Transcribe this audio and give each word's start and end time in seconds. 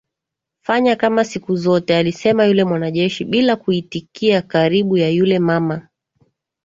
fanya 0.61 0.95
kama 0.95 1.23
siku 1.23 1.55
zote 1.55 1.97
alisema 1.97 2.45
yule 2.45 2.63
mwanajeshi 2.63 3.25
bila 3.25 3.55
kuitikia 3.55 4.41
karibu 4.41 4.97
ya 4.97 5.09
yule 5.09 5.39
mama 5.39 5.87